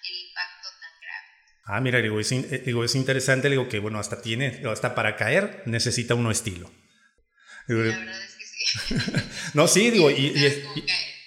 [0.04, 1.28] el impacto tan grave.
[1.72, 5.16] Ah, mira, digo es, eh, digo, es interesante, digo que, bueno, hasta tiene, hasta para
[5.16, 6.68] caer necesita uno estilo.
[7.68, 9.23] la verdad es que sí.
[9.54, 10.34] no, sí, digo, y,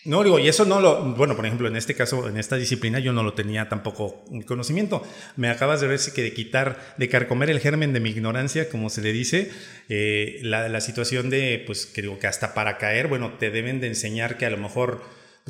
[0.04, 3.00] no, digo, y eso no lo, bueno, por ejemplo, en este caso, en esta disciplina,
[3.00, 5.04] yo no lo tenía tampoco conocimiento.
[5.36, 8.88] Me acabas de ver que de quitar, de carcomer el germen de mi ignorancia, como
[8.88, 9.50] se le dice,
[9.88, 13.80] eh, la, la, situación de, pues, que digo, que hasta para caer, bueno, te deben
[13.80, 15.02] de enseñar que a lo mejor,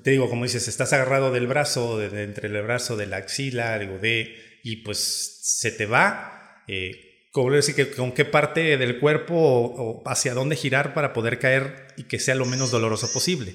[0.02, 3.78] te digo, como dices, estás agarrado del brazo, de, entre el brazo, de la axila,
[3.78, 6.62] digo, de y pues se te va.
[6.66, 7.05] Eh,
[7.44, 12.04] decir que con qué parte del cuerpo o, hacia dónde girar para poder caer y
[12.04, 13.54] que sea lo menos doloroso posible.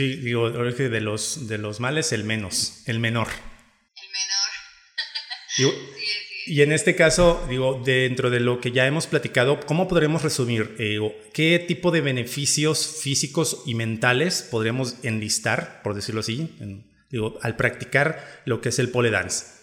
[0.00, 3.28] Sí, digo, ahora que de los, de los males el menos, el menor.
[5.58, 5.74] El menor.
[6.46, 10.74] y en este caso, digo, dentro de lo que ya hemos platicado, ¿cómo podremos resumir?
[10.78, 11.00] Eh,
[11.34, 16.48] ¿Qué tipo de beneficios físicos y mentales podremos enlistar, por decirlo así,
[17.10, 19.59] digo, al practicar lo que es el pole dance?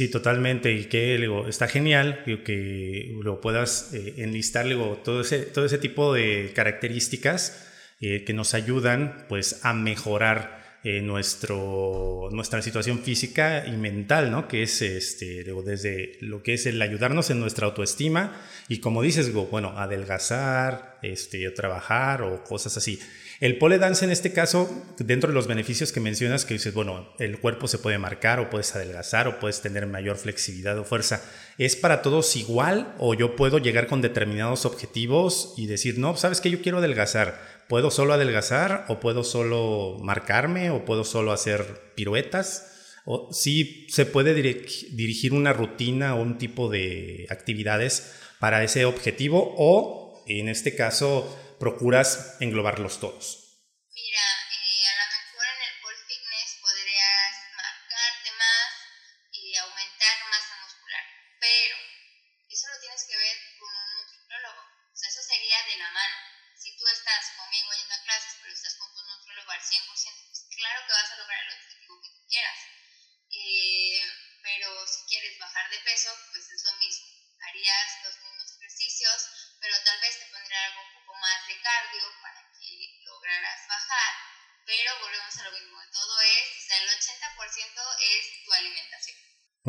[0.00, 0.72] Sí, totalmente.
[0.72, 5.76] Y que digo, está genial que lo puedas eh, enlistar digo, todo, ese, todo ese
[5.76, 7.68] tipo de características
[8.00, 14.48] eh, que nos ayudan pues, a mejorar eh, nuestra situación física y mental, ¿no?
[14.48, 19.32] Que es este, desde lo que es el ayudarnos en nuestra autoestima y como dices,
[19.32, 22.98] bueno, adelgazar, este, trabajar o cosas así.
[23.40, 27.10] El pole dance en este caso, dentro de los beneficios que mencionas, que dices, bueno,
[27.18, 31.22] el cuerpo se puede marcar o puedes adelgazar o puedes tener mayor flexibilidad o fuerza,
[31.56, 36.42] ¿es para todos igual o yo puedo llegar con determinados objetivos y decir, no, sabes
[36.42, 37.59] que yo quiero adelgazar?
[37.70, 42.98] ¿Puedo solo adelgazar o puedo solo marcarme o puedo solo hacer piruetas?
[43.04, 49.54] O sí se puede dirigir una rutina o un tipo de actividades para ese objetivo
[49.56, 53.62] o en este caso procuras englobarlos todos?
[53.94, 54.26] Mira,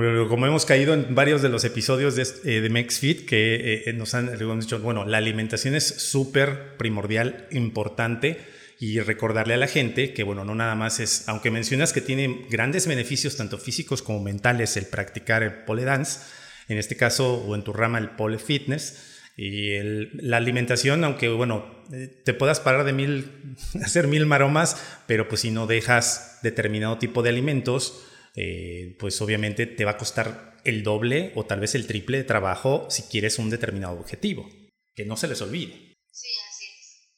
[0.02, 3.84] Bueno, como hemos caído en varios de los episodios de, eh, de MexFit que eh,
[3.86, 8.40] eh, nos han dicho, bueno, la alimentación es súper primordial, importante
[8.80, 12.48] y recordarle a la gente que, bueno, no nada más es, aunque mencionas que tiene
[12.50, 16.22] grandes beneficios tanto físicos como mentales el practicar el pole dance,
[16.68, 19.78] en este caso o en tu rama el pole fitness, y
[20.14, 25.42] la alimentación, aunque bueno, eh, te puedas parar de mil, hacer mil maromas, pero pues
[25.42, 30.84] si no dejas determinado tipo de alimentos, eh, pues obviamente te va a costar el
[30.84, 34.50] doble o tal vez el triple de trabajo si quieres un determinado objetivo.
[34.94, 35.96] Que no se les olvide.
[36.12, 37.10] Sí, así es.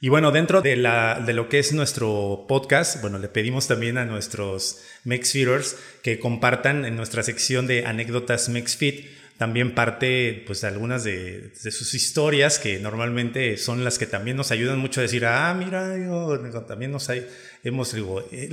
[0.00, 3.96] Y bueno, dentro de, la, de lo que es nuestro podcast, bueno, le pedimos también
[3.98, 9.06] a nuestros MexFeeders que compartan en nuestra sección de anécdotas MexFit
[9.38, 14.78] también parte pues algunas de, sus historias que normalmente son las que también nos ayudan
[14.78, 17.26] mucho a decir, ah, mira, yo, también nos hay,
[17.62, 18.48] hemos, digo, eh,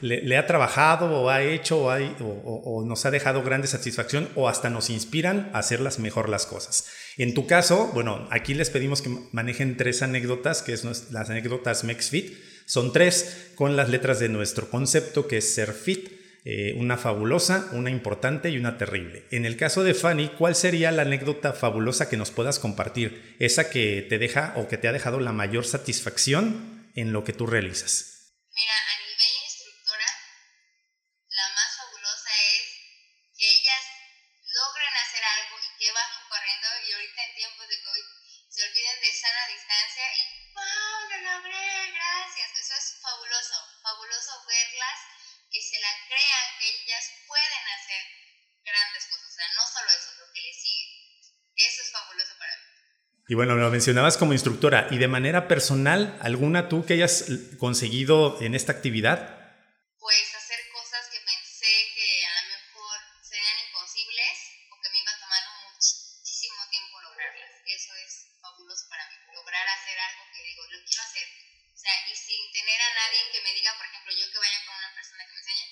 [0.00, 1.84] le, ha trabajado o ha hecho
[2.20, 6.86] o, nos ha dejado grande satisfacción o hasta nos inspiran a hacerlas mejor las cosas.
[7.16, 11.82] En tu caso, bueno, aquí les pedimos que manejen tres anécdotas, que es las anécdotas
[11.82, 12.38] MexFit.
[12.66, 17.68] Son tres con las letras de nuestro concepto, que es ser fit eh, una fabulosa,
[17.72, 19.24] una importante y una terrible.
[19.30, 23.36] En el caso de Fanny, ¿cuál sería la anécdota fabulosa que nos puedas compartir?
[23.38, 27.32] Esa que te deja o que te ha dejado la mayor satisfacción en lo que
[27.32, 28.32] tú realizas.
[28.54, 28.72] Mira,
[53.30, 54.90] Y bueno, lo mencionabas como instructora.
[54.90, 57.30] ¿Y de manera personal, alguna tú que hayas
[57.62, 59.54] conseguido en esta actividad?
[60.02, 64.34] Pues hacer cosas que pensé que a lo mejor serían imposibles
[64.66, 67.54] o que me iba a tomar muchísimo tiempo lograrlas.
[67.70, 69.14] Eso es fabuloso para mí.
[69.30, 71.28] Lograr hacer algo que digo, lo quiero hacer.
[71.70, 74.58] O sea, y sin tener a nadie que me diga, por ejemplo, yo que vaya
[74.66, 75.66] con una persona que me enseñe,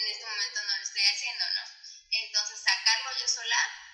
[0.00, 1.64] en este momento no lo estoy haciendo, ¿no?
[2.08, 3.91] Entonces, sacarlo yo sola.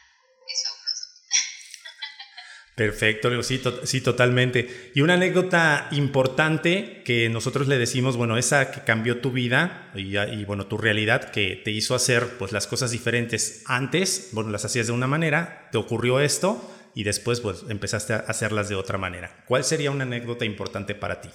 [2.78, 4.92] Perfecto, sí, sí, totalmente.
[4.94, 10.16] Y una anécdota importante que nosotros le decimos, bueno, esa que cambió tu vida y,
[10.16, 14.64] y, bueno, tu realidad, que te hizo hacer pues las cosas diferentes antes, bueno, las
[14.64, 18.96] hacías de una manera, te ocurrió esto y después pues empezaste a hacerlas de otra
[18.96, 19.42] manera.
[19.46, 21.30] ¿Cuál sería una anécdota importante para ti?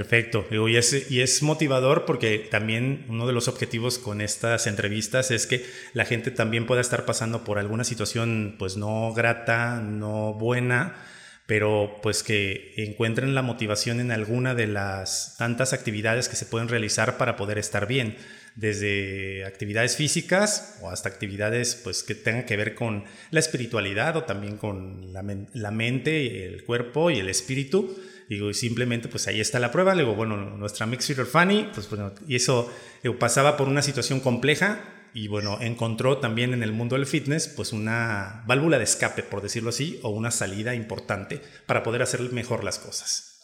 [0.00, 5.30] Perfecto, y es, y es motivador porque también uno de los objetivos con estas entrevistas
[5.30, 10.32] es que la gente también pueda estar pasando por alguna situación pues no grata, no
[10.32, 10.96] buena,
[11.44, 16.68] pero pues que encuentren la motivación en alguna de las tantas actividades que se pueden
[16.68, 18.16] realizar para poder estar bien,
[18.56, 24.24] desde actividades físicas o hasta actividades pues que tengan que ver con la espiritualidad o
[24.24, 25.22] también con la,
[25.52, 27.98] la mente, el cuerpo y el espíritu.
[28.30, 29.92] Digo, y simplemente pues ahí está la prueba.
[29.96, 32.72] Luego, bueno, nuestra Mixer Fanny, pues bueno, y eso
[33.18, 37.72] pasaba por una situación compleja, y bueno, encontró también en el mundo del fitness pues
[37.72, 42.62] una válvula de escape, por decirlo así, o una salida importante para poder hacer mejor
[42.62, 43.40] las cosas.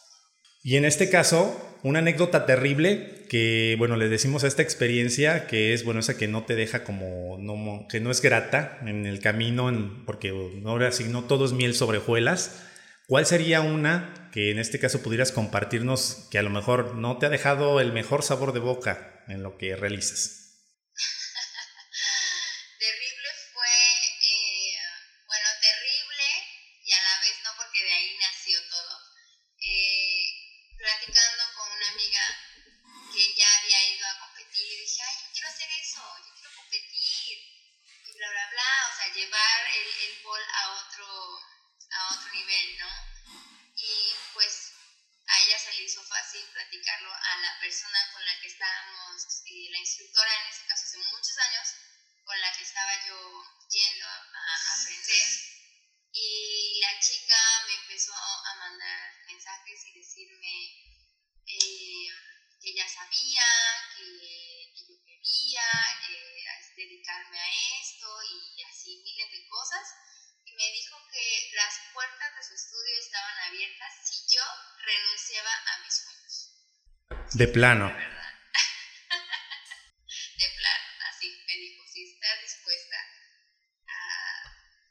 [0.62, 5.72] Y en este caso, una anécdota terrible que, bueno, le decimos a esta experiencia que
[5.72, 9.18] es, bueno, esa que no te deja como, no, que no es grata en el
[9.18, 10.32] camino, en, porque
[10.64, 12.62] ahora sí, no todo es miel sobre hojuelas.
[13.08, 17.26] ¿Cuál sería una que en este caso pudieras compartirnos que a lo mejor no te
[17.26, 20.45] ha dejado el mejor sabor de boca en lo que realizas?
[77.46, 77.86] De plano.
[77.86, 77.94] de
[80.58, 82.96] plano, así me dijo, si estás dispuesta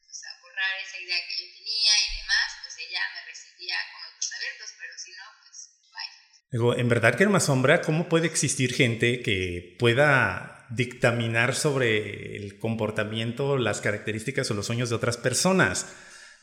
[0.05, 4.03] pues, a, borrar esa idea que yo tenía y demás, pues ella me recibía con
[4.03, 6.79] los ojos abiertos, pero si no, pues vaya.
[6.79, 13.57] en verdad que me asombra cómo puede existir gente que pueda dictaminar sobre el comportamiento,
[13.57, 15.93] las características o los sueños de otras personas.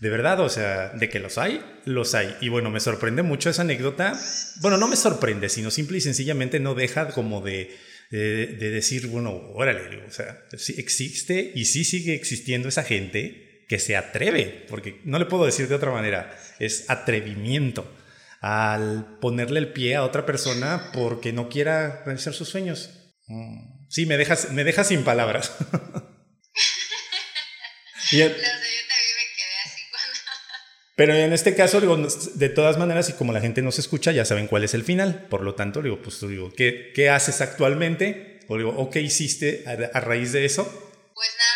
[0.03, 2.37] De verdad, o sea, de que los hay, los hay.
[2.41, 4.21] Y bueno, me sorprende mucho esa anécdota.
[4.61, 7.73] Bueno, no me sorprende, sino simple y sencillamente no deja como de,
[8.11, 13.79] de, decir, bueno, órale, o sea, sí existe y sí sigue existiendo esa gente que
[13.79, 17.89] se atreve, porque no le puedo decir de otra manera, es atrevimiento
[18.41, 22.91] al ponerle el pie a otra persona porque no quiera realizar sus sueños.
[23.29, 25.57] Mm, sí, me dejas, me dejas sin palabras.
[30.95, 34.27] pero en este caso, de todas maneras, y como la gente no se escucha, ya
[34.27, 35.27] saben cuál es el final.
[35.31, 38.41] Por lo tanto, digo, pues digo, ¿qué, qué haces actualmente?
[38.49, 40.65] O digo, ¿o qué hiciste a, raíz de eso?
[41.15, 41.52] Pues nada,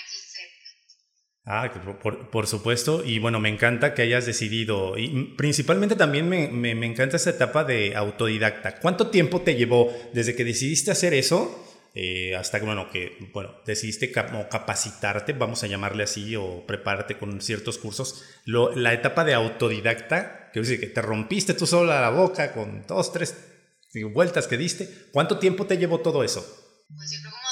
[0.00, 0.18] aquí.
[1.50, 6.48] Ah, por, por, supuesto, y bueno, me encanta que hayas decidido, y principalmente también me,
[6.48, 8.80] me, me, encanta esa etapa de autodidacta.
[8.80, 11.64] ¿Cuánto tiempo te llevó desde que decidiste hacer eso
[11.94, 17.78] eh, hasta bueno, que bueno, decidiste capacitarte, vamos a llamarle así, o prepararte con ciertos
[17.78, 18.24] cursos?
[18.44, 22.86] Lo, la etapa de autodidacta, que decir que te rompiste tú sola la boca con
[22.86, 23.34] dos, tres
[24.12, 26.44] vueltas que diste, ¿cuánto tiempo te llevó todo eso?
[26.94, 27.47] pues yo creo como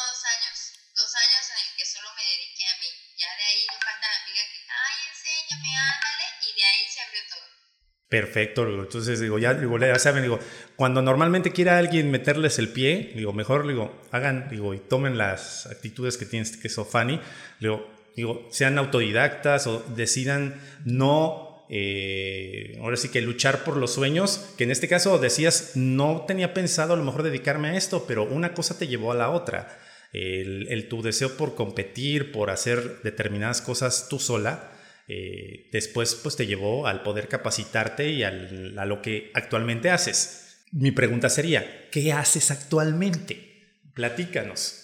[8.17, 10.39] Perfecto, entonces digo, ya, ya saben, digo,
[10.75, 15.67] cuando normalmente quiera alguien meterles el pie, digo, mejor, digo, hagan, digo, y tomen las
[15.67, 17.21] actitudes que tienes que son Fanny,
[17.61, 17.87] digo,
[18.17, 20.55] digo, sean autodidactas o decidan
[20.87, 26.25] no, eh, ahora sí que luchar por los sueños, que en este caso decías, no
[26.27, 29.29] tenía pensado a lo mejor dedicarme a esto, pero una cosa te llevó a la
[29.29, 29.79] otra.
[30.15, 34.71] El, el tu deseo por competir, por hacer determinadas cosas tú sola,
[35.09, 40.65] eh, después pues te llevó al poder capacitarte y a lo que actualmente haces.
[40.73, 43.81] Mi pregunta sería, ¿qué haces actualmente?
[43.95, 44.83] Platícanos.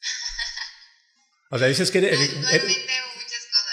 [1.48, 2.18] O sea, dices que eres,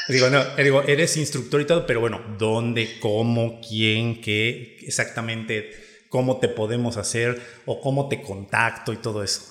[0.08, 6.40] Digo, no, digo, eres instructor y todo, pero bueno, ¿dónde, cómo, quién, qué, exactamente, cómo
[6.40, 9.42] te podemos hacer o cómo te contacto y todo eso?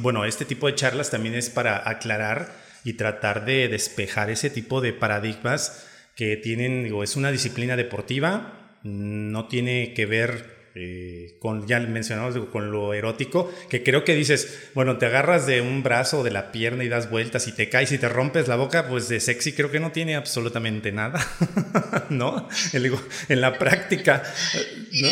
[0.00, 4.48] Y bueno, este tipo de charlas también es para aclarar y tratar de despejar ese
[4.48, 5.86] tipo de paradigmas
[6.16, 12.34] que tienen, digo, es una disciplina deportiva, no tiene que ver eh, con, ya mencionamos,
[12.46, 16.30] con lo erótico, que creo que dices, bueno, te agarras de un brazo o de
[16.30, 19.20] la pierna y das vueltas y te caes y te rompes la boca, pues de
[19.20, 21.22] sexy creo que no tiene absolutamente nada,
[22.08, 22.48] ¿no?
[23.28, 24.22] En la práctica,
[24.92, 25.08] ¿no?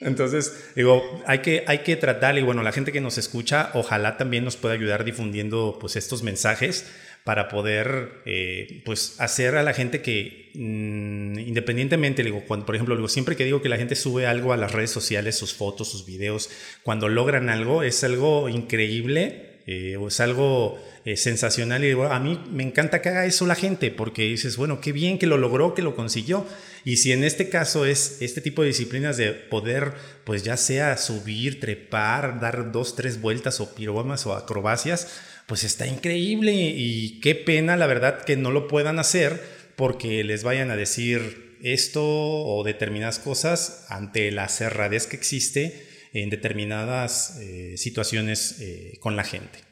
[0.00, 4.16] Entonces, digo, hay que, hay que tratar, y bueno, la gente que nos escucha, ojalá
[4.16, 6.90] también nos pueda ayudar difundiendo pues estos mensajes
[7.24, 12.96] para poder eh, pues hacer a la gente que mm, independientemente, digo, cuando, por ejemplo,
[12.96, 15.90] digo, siempre que digo que la gente sube algo a las redes sociales, sus fotos,
[15.90, 16.48] sus videos,
[16.82, 22.40] cuando logran algo, es algo increíble eh, o es algo eh, sensacional y a mí
[22.50, 25.74] me encanta que haga eso la gente porque dices, bueno, qué bien que lo logró,
[25.74, 26.44] que lo consiguió.
[26.84, 29.92] Y si en este caso es este tipo de disciplinas de poder,
[30.24, 35.86] pues ya sea subir, trepar, dar dos, tres vueltas o piromas o acrobacias, pues está
[35.86, 39.40] increíble y qué pena la verdad que no lo puedan hacer
[39.76, 46.30] porque les vayan a decir esto o determinadas cosas ante la cerradez que existe en
[46.30, 49.70] determinadas eh, situaciones eh, con la gente.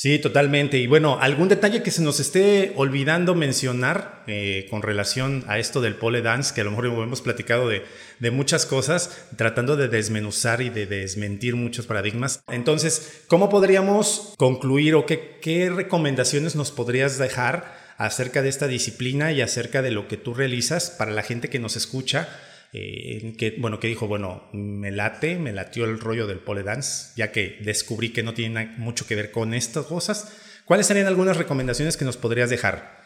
[0.00, 0.78] Sí, totalmente.
[0.78, 5.82] Y bueno, algún detalle que se nos esté olvidando mencionar eh, con relación a esto
[5.82, 7.84] del pole dance, que a lo mejor hemos platicado de,
[8.18, 12.42] de, muchas cosas, tratando de desmenuzar y de desmentir muchos paradigmas.
[12.48, 19.30] Entonces, ¿cómo podríamos concluir o qué, qué recomendaciones nos podrías dejar acerca de esta disciplina
[19.30, 22.28] y acerca de lo que tú realizas para la gente que nos escucha?
[22.72, 27.12] Eh, que, bueno, que dijo, bueno, me late, me latió el rollo del pole dance,
[27.16, 30.32] ya que descubrí que no tiene mucho que ver con estas cosas.
[30.64, 33.04] ¿Cuáles serían algunas recomendaciones que nos podrías dejar?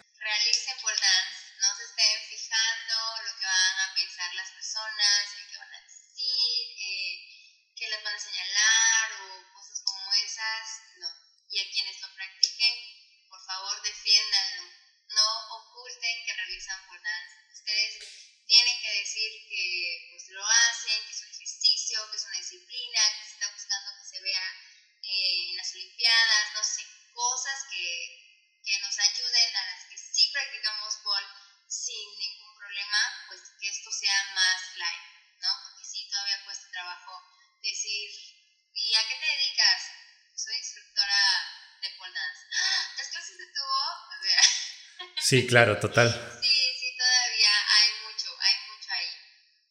[45.25, 46.13] Sí, claro, total.
[46.13, 49.09] Sí, sí, todavía hay mucho, hay mucho ahí,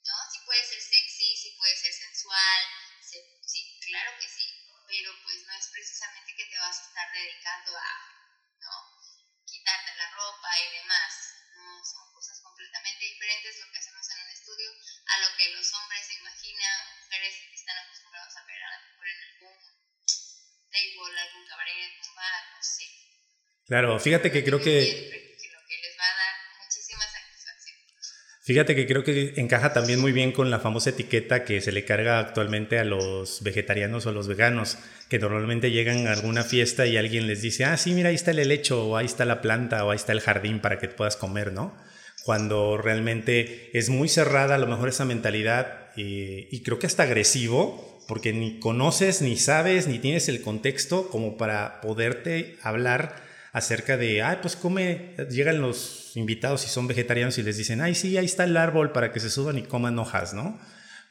[0.01, 0.15] ¿no?
[0.33, 2.61] Sí puede ser sexy, sí puede ser sensual,
[3.05, 4.49] sí, claro que sí,
[4.89, 7.91] pero pues no es precisamente que te vas a estar dedicando a,
[8.65, 8.97] ¿no?
[9.45, 11.13] Quitarte la ropa y demás,
[11.53, 11.85] ¿no?
[11.85, 16.01] Son cosas completamente diferentes lo que hacemos en un estudio a lo que los hombres
[16.01, 19.57] se imaginan, mujeres que están acostumbrados a ver a lo mejor en algún
[20.73, 22.89] table, algún cabaret, bar, no sé.
[23.67, 25.22] Claro, fíjate que creo que
[28.45, 31.85] Fíjate que creo que encaja también muy bien con la famosa etiqueta que se le
[31.85, 34.77] carga actualmente a los vegetarianos o los veganos,
[35.07, 38.31] que normalmente llegan a alguna fiesta y alguien les dice, ah, sí, mira, ahí está
[38.31, 41.15] el helecho, o ahí está la planta, o ahí está el jardín para que puedas
[41.15, 41.73] comer, ¿no?
[42.25, 47.03] Cuando realmente es muy cerrada a lo mejor esa mentalidad eh, y creo que hasta
[47.03, 53.23] agresivo, porque ni conoces, ni sabes, ni tienes el contexto como para poderte hablar
[53.53, 57.93] acerca de, ay, pues come, llegan los invitados y son vegetarianos y les dicen, ay,
[57.93, 60.59] sí, ahí está el árbol para que se suban y coman hojas, ¿no?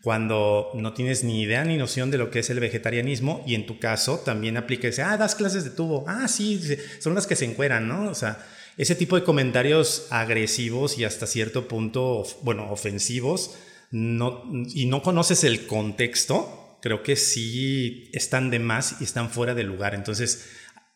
[0.02, 3.64] Cuando no tienes ni idea ni noción de lo que es el vegetarianismo y en
[3.64, 6.60] tu caso también aplica ese, ah, das clases de tubo, ah, sí,
[6.98, 8.10] son las que se encueran, ¿no?
[8.10, 8.44] O sea,
[8.76, 13.54] ese tipo de comentarios agresivos y hasta cierto punto, bueno, ofensivos,
[13.92, 14.42] no,
[14.74, 19.62] y no conoces el contexto, creo que sí están de más y están fuera de
[19.62, 19.94] lugar.
[19.94, 20.48] Entonces,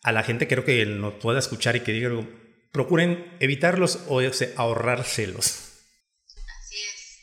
[0.06, 2.10] a la gente creo que no pueda escuchar y que diga,
[2.70, 4.20] procuren evitarlos o
[4.56, 5.46] ahorrárselos.
[6.60, 7.18] Así es,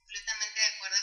[0.00, 0.96] completamente de acuerdo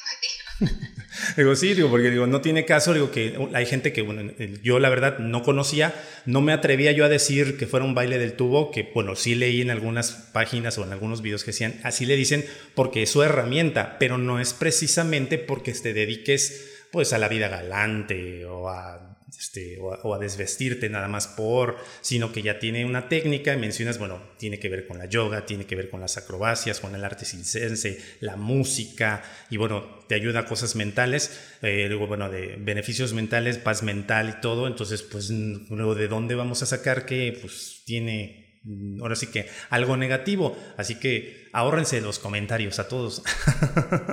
[0.66, 0.96] contigo.
[1.38, 4.32] digo, sí, digo, porque digo, no tiene caso, digo que hay gente que, bueno,
[4.64, 5.94] yo la verdad no conocía,
[6.26, 9.36] no me atrevía yo a decir que fuera un baile del tubo, que bueno, sí
[9.36, 12.44] leí en algunas páginas o en algunos videos que decían, así le dicen
[12.74, 17.48] porque es su herramienta, pero no es precisamente porque te dediques pues a la vida
[17.48, 23.10] galante o a este, o, a, desvestirte nada más por, sino que ya tiene una
[23.10, 26.80] técnica, mencionas, bueno, tiene que ver con la yoga, tiene que ver con las acrobacias,
[26.80, 32.08] con el arte circense, la música, y bueno, te ayuda a cosas mentales, eh, luego,
[32.08, 36.66] bueno, de beneficios mentales, paz mental y todo, entonces, pues, luego, ¿de dónde vamos a
[36.66, 40.58] sacar que, pues, tiene mm, ahora sí que algo negativo.
[40.78, 43.24] Así que ahórrense los comentarios a todos.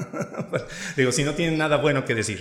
[0.97, 2.41] Digo, si no tienen nada bueno que decir.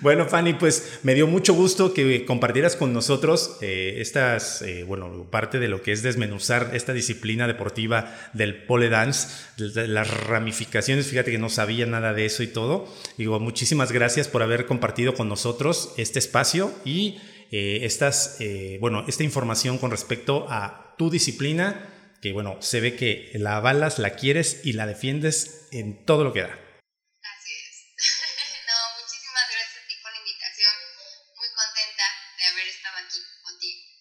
[0.00, 5.26] Bueno, Fanny, pues me dio mucho gusto que compartieras con nosotros eh, estas, eh, bueno,
[5.30, 11.30] parte de lo que es desmenuzar esta disciplina deportiva del pole dance, las ramificaciones, fíjate
[11.30, 12.92] que no sabía nada de eso y todo.
[13.16, 17.20] Digo, muchísimas gracias por haber compartido con nosotros este espacio y
[17.52, 18.38] eh, estas,
[18.80, 21.88] bueno, esta información con respecto a tu disciplina,
[22.20, 26.32] que bueno, se ve que la avalas, la quieres y la defiendes en todo lo
[26.32, 26.61] que da.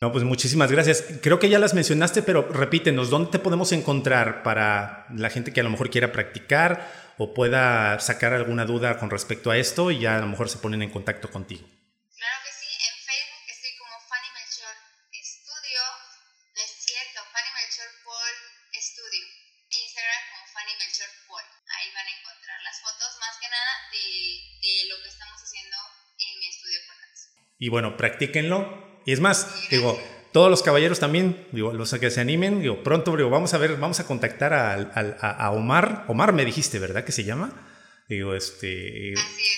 [0.01, 1.05] No, pues muchísimas gracias.
[1.21, 5.61] Creo que ya las mencionaste, pero repítenos, ¿dónde te podemos encontrar para la gente que
[5.61, 9.99] a lo mejor quiera practicar o pueda sacar alguna duda con respecto a esto y
[9.99, 11.61] ya a lo mejor se ponen en contacto contigo?
[12.17, 14.73] Claro que sí, en Facebook estoy como Fanny Melchor
[15.13, 15.81] Estudio,
[16.49, 18.35] no es cierto, Fanny Melchor Paul
[18.73, 19.25] Estudio,
[19.69, 21.45] Instagram como Fanny Melchor Paul.
[21.45, 24.05] Ahí van a encontrar las fotos más que nada de,
[24.65, 25.77] de lo que estamos haciendo
[26.17, 27.05] en mi estudio Paul
[27.61, 29.97] Y bueno, practíquenlo, y es más, digo,
[30.31, 33.75] todos los caballeros también, digo, los que se animen, digo, pronto, digo, vamos a ver,
[33.77, 36.05] vamos a contactar a, a, Omar.
[36.07, 37.03] Omar me dijiste, ¿verdad?
[37.03, 37.67] Que se llama.
[38.07, 39.13] Digo, este,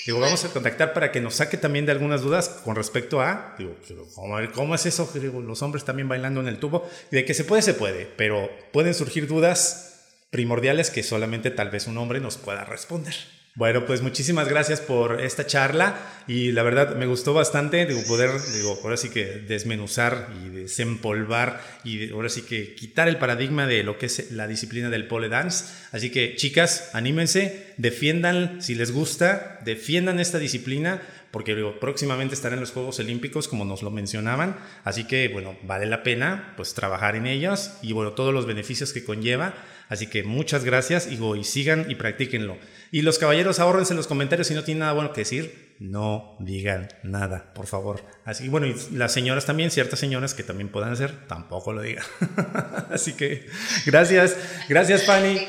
[0.05, 3.55] digo, vamos a contactar para que nos saque también de algunas dudas con respecto a,
[3.57, 3.75] digo,
[4.15, 5.09] ¿cómo, cómo es eso?
[5.13, 6.87] Digo, los hombres también bailando en el tubo.
[7.11, 11.69] Y de que se puede, se puede, pero pueden surgir dudas primordiales que solamente tal
[11.69, 13.13] vez un hombre nos pueda responder.
[13.55, 15.95] Bueno, pues muchísimas gracias por esta charla
[16.25, 21.61] y la verdad me gustó bastante digo, poder, digo, ahora sí que desmenuzar y desempolvar
[21.83, 25.29] y ahora sí que quitar el paradigma de lo que es la disciplina del pole
[25.29, 25.65] dance.
[25.91, 32.71] Así que chicas, anímense, defiendan si les gusta, defiendan esta disciplina porque próximamente estarán los
[32.71, 37.25] Juegos Olímpicos, como nos lo mencionaban, así que, bueno, vale la pena, pues, trabajar en
[37.25, 39.55] ellas y, bueno, todos los beneficios que conlleva,
[39.89, 42.57] así que muchas gracias y, sigan y practíquenlo.
[42.91, 46.35] Y los caballeros, ahorrense en los comentarios si no tienen nada bueno que decir, no
[46.39, 48.03] digan nada, por favor.
[48.25, 52.05] Así bueno, y las señoras también, ciertas señoras que también puedan hacer, tampoco lo digan.
[52.91, 53.47] así que,
[53.85, 54.37] gracias,
[54.69, 55.39] gracias, Fanny.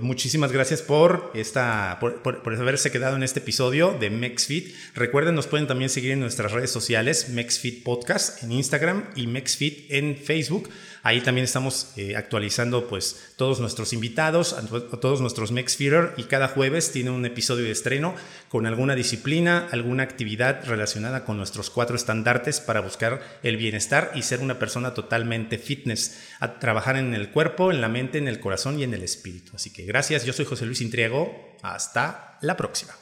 [0.00, 4.72] Muchísimas gracias por, esta, por, por, haberse quedado en este episodio de MexFit.
[4.94, 9.90] Recuerden, nos pueden también seguir en nuestras redes sociales, MexFit Podcast en Instagram y MexFit
[9.90, 10.70] en Facebook.
[11.02, 14.56] Ahí también estamos eh, actualizando pues todos nuestros invitados,
[15.00, 18.14] todos nuestros MexFeeder y cada jueves tiene un episodio de estreno
[18.48, 24.22] con alguna disciplina, alguna actividad relacionada con nuestros cuatro estandartes para buscar el bienestar y
[24.22, 28.40] ser una persona totalmente fitness, a trabajar en el cuerpo, en la mente, en el
[28.40, 29.52] corazón y en el espíritu.
[29.54, 32.92] Así que gracias, yo soy José Luis Intriego, hasta la próxima.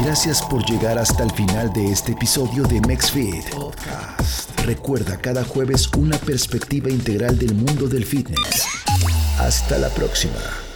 [0.00, 4.50] Gracias por llegar hasta el final de este episodio de MexFit Podcast.
[4.64, 8.64] Recuerda cada jueves una perspectiva integral del mundo del fitness.
[9.38, 10.71] Hasta la próxima.